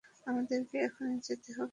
আমাদেরকে 0.27 0.75
এখনি 0.79 1.15
যেতে 1.27 1.49
হবে। 1.51 1.69